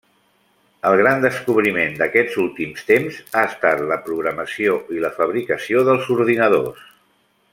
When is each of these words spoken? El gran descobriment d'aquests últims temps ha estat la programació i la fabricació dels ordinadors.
El 0.91 0.95
gran 0.99 1.19
descobriment 1.25 1.93
d'aquests 1.99 2.39
últims 2.45 2.87
temps 2.89 3.19
ha 3.41 3.45
estat 3.51 3.85
la 3.93 3.99
programació 4.09 4.75
i 4.97 5.05
la 5.05 5.15
fabricació 5.21 5.87
dels 5.91 6.13
ordinadors. 6.19 6.89